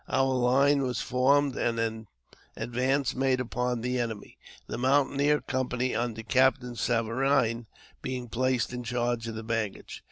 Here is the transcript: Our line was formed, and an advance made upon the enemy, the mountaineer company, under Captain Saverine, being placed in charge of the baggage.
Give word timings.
Our 0.09 0.33
line 0.33 0.81
was 0.81 0.99
formed, 0.99 1.55
and 1.55 1.77
an 1.79 2.07
advance 2.57 3.13
made 3.13 3.39
upon 3.39 3.81
the 3.81 3.99
enemy, 3.99 4.39
the 4.65 4.79
mountaineer 4.79 5.41
company, 5.41 5.93
under 5.95 6.23
Captain 6.23 6.75
Saverine, 6.75 7.67
being 8.01 8.27
placed 8.27 8.73
in 8.73 8.83
charge 8.83 9.27
of 9.27 9.35
the 9.35 9.43
baggage. 9.43 9.99